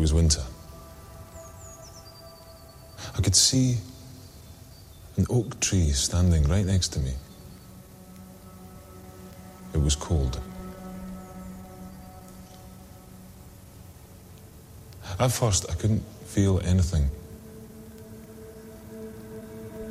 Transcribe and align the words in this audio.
was 0.00 0.14
winter. 0.14 0.42
I 3.16 3.20
could 3.20 3.36
see 3.36 3.76
an 5.16 5.26
oak 5.28 5.60
tree 5.60 5.90
standing 5.90 6.44
right 6.44 6.64
next 6.64 6.88
to 6.94 7.00
me. 7.00 7.12
It 9.74 9.78
was 9.78 9.94
cold. 9.94 10.40
At 15.18 15.30
first, 15.30 15.66
I 15.70 15.74
couldn't 15.74 16.02
feel 16.24 16.60
anything. 16.60 17.10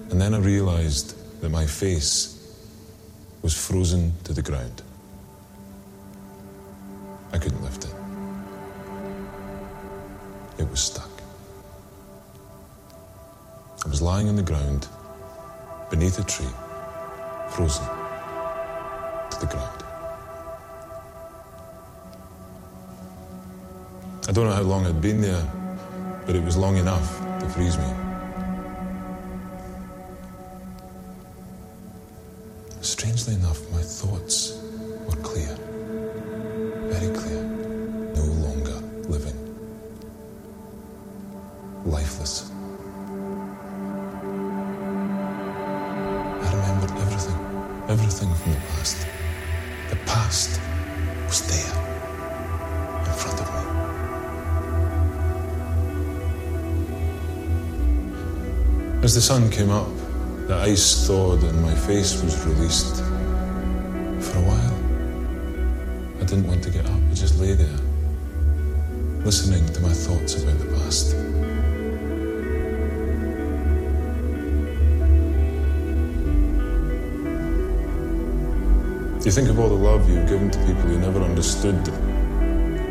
And 0.09 0.19
then 0.19 0.33
I 0.33 0.39
realized 0.39 1.15
that 1.41 1.49
my 1.49 1.67
face 1.67 2.35
was 3.43 3.53
frozen 3.55 4.13
to 4.23 4.33
the 4.33 4.41
ground. 4.41 4.81
I 7.31 7.37
couldn't 7.37 7.61
lift 7.63 7.85
it. 7.85 7.88
Was 10.79 10.85
stuck. 10.85 11.11
I 13.85 13.89
was 13.89 14.01
lying 14.01 14.29
on 14.29 14.37
the 14.37 14.41
ground 14.41 14.87
beneath 15.89 16.17
a 16.19 16.23
tree, 16.23 16.53
frozen 17.49 17.85
to 19.29 19.39
the 19.41 19.47
ground. 19.47 19.83
I 24.29 24.31
don't 24.31 24.45
know 24.47 24.53
how 24.53 24.61
long 24.61 24.85
I'd 24.85 25.01
been 25.01 25.19
there, 25.19 25.43
but 26.25 26.37
it 26.37 26.43
was 26.45 26.55
long 26.55 26.77
enough 26.77 27.19
to 27.41 27.49
freeze 27.49 27.77
me. 27.77 28.08
Sun 59.29 59.47
came 59.51 59.69
up, 59.69 59.87
the 60.47 60.55
ice 60.55 61.05
thawed 61.05 61.43
and 61.43 61.61
my 61.61 61.75
face 61.75 62.19
was 62.23 62.43
released. 62.47 62.95
For 64.25 64.39
a 64.39 64.45
while, 64.49 64.77
I 66.19 66.25
didn't 66.25 66.47
want 66.47 66.63
to 66.63 66.71
get 66.71 66.83
up. 66.87 66.99
I 67.11 67.13
just 67.13 67.37
lay 67.37 67.53
there, 67.53 67.79
listening 69.23 69.63
to 69.73 69.81
my 69.81 69.93
thoughts 69.93 70.33
about 70.41 70.57
the 70.57 70.65
past. 70.77 71.13
You 79.23 79.31
think 79.31 79.49
of 79.49 79.59
all 79.59 79.69
the 79.69 79.75
love 79.75 80.09
you've 80.09 80.27
given 80.27 80.49
to 80.49 80.57
people 80.65 80.89
who 80.89 80.97
never 80.97 81.19
understood 81.19 81.77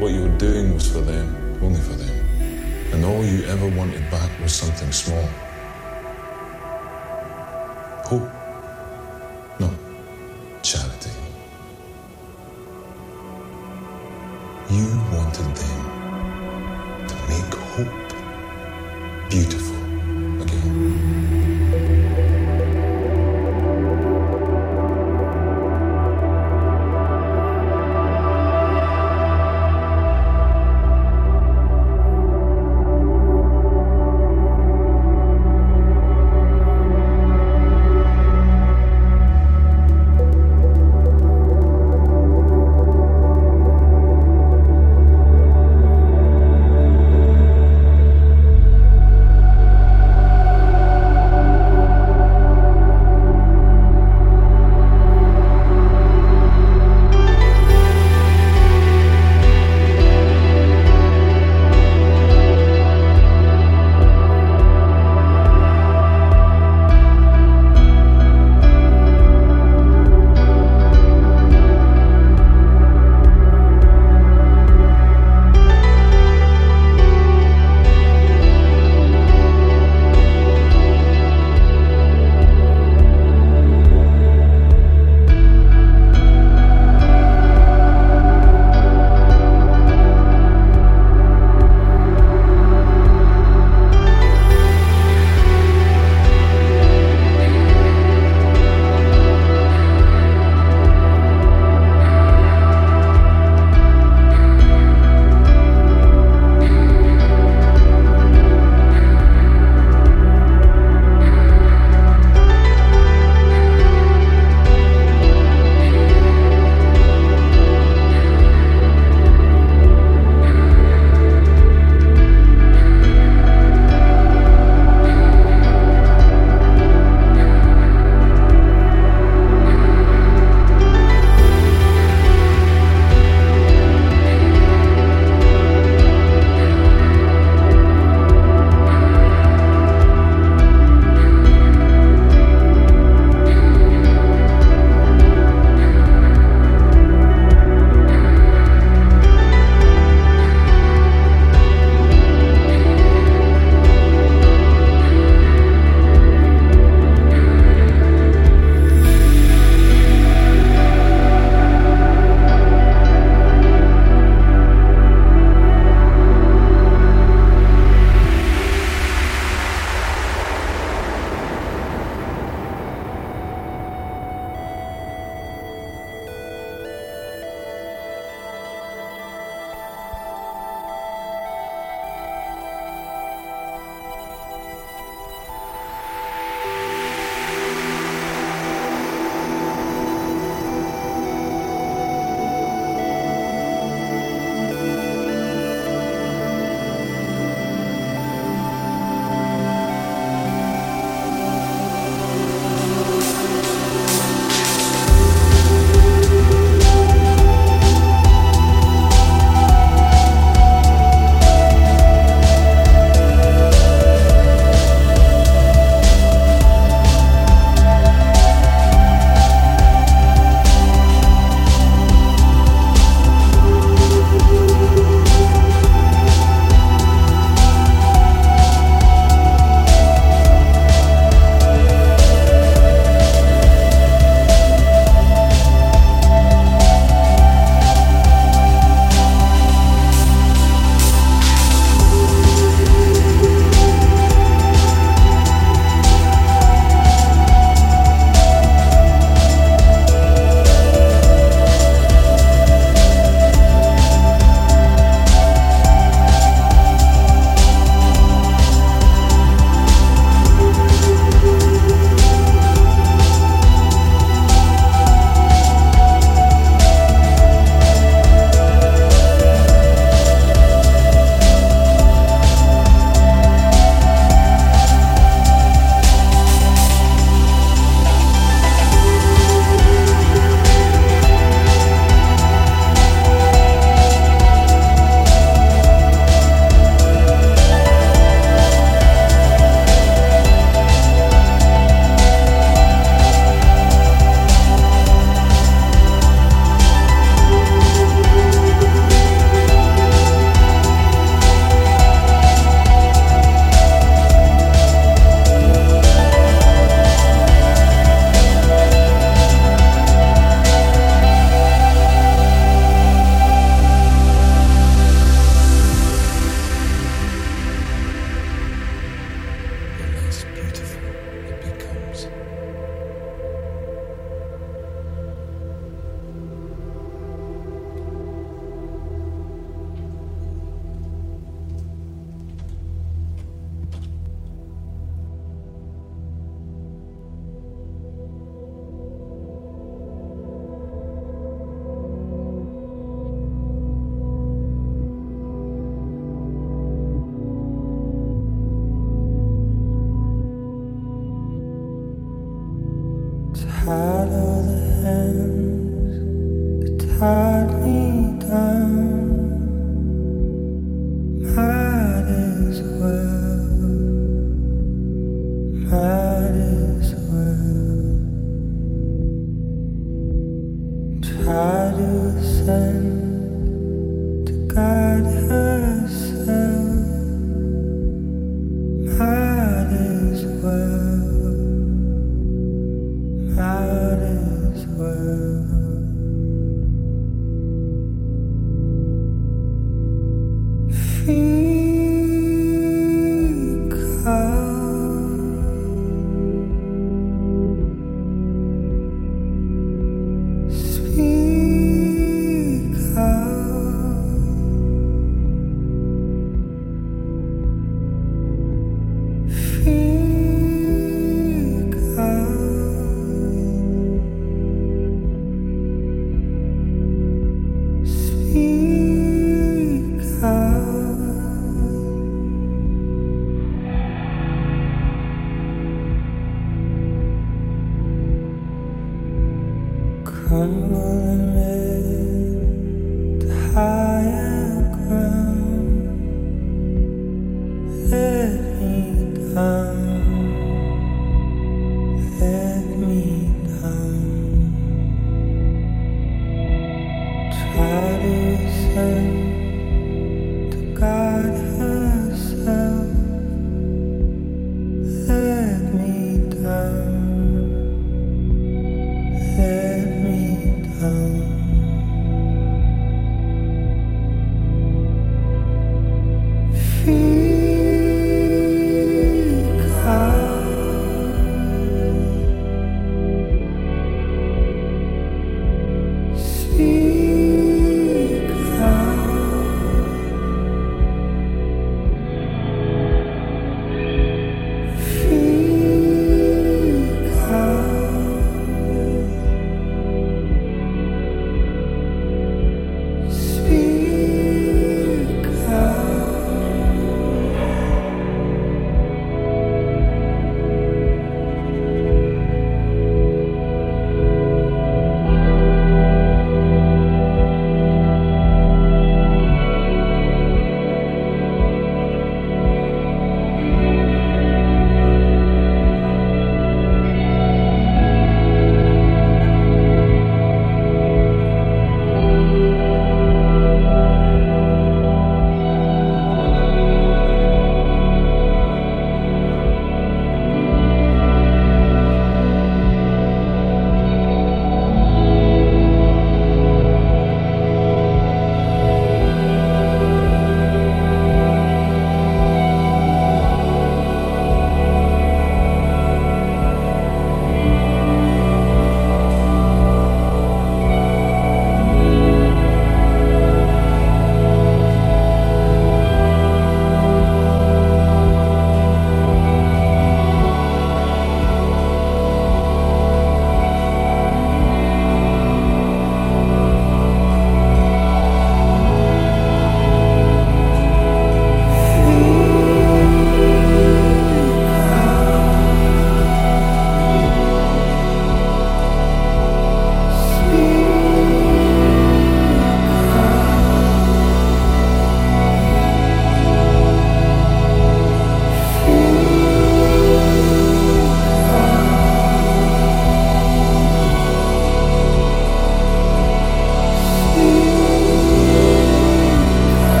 what 0.00 0.12
you 0.12 0.22
were 0.22 0.38
doing 0.38 0.72
was 0.72 0.86
for 0.88 1.00
them, 1.00 1.26
only 1.64 1.80
for 1.80 1.94
them. 1.94 2.14
And 2.92 3.04
all 3.04 3.24
you 3.24 3.44
ever 3.46 3.66
wanted 3.76 4.08
back 4.08 4.30
was 4.40 4.54
something 4.54 4.92
small. 4.92 5.28
Hope. 8.08 8.22
No, 9.60 9.70
charity. 10.62 11.10
You 14.70 14.86
wanted 15.12 15.54
them 15.54 17.06
to 17.06 17.14
make 17.28 17.54
hope 17.74 19.28
beautiful 19.28 19.67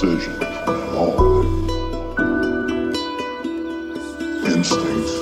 decisions 0.00 0.42
at 0.42 0.68
all. 0.94 1.42
Instincts, 4.44 5.14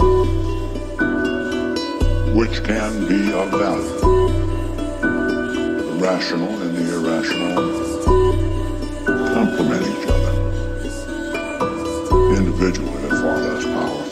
which 2.34 2.64
can 2.64 3.06
be 3.06 3.32
of 3.32 3.50
value. 3.50 4.00
The 5.78 5.96
rational 6.00 6.60
and 6.62 6.76
the 6.76 6.84
irrational 6.92 7.54
complement 9.32 9.86
each 9.86 10.06
other. 10.08 10.34
Individually, 12.36 12.96
they're 13.02 13.20
far 13.20 13.38
less 13.38 13.64
powerful. 13.64 14.03